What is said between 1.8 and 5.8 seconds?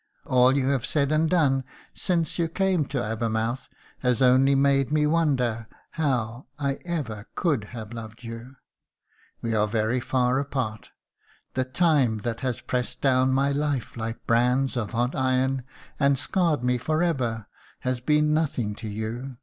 since you came to Abermouth has only made me wonder